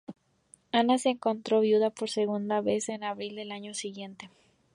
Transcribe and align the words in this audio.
Ana 0.71 0.97
se 0.97 1.09
encontró 1.09 1.59
viuda 1.59 1.91
por 1.91 2.09
segunda 2.09 2.59
vez 2.59 2.89
en 2.89 3.03
abril 3.03 3.35
del 3.35 3.51
año 3.51 3.75
siguiente. 3.75 4.31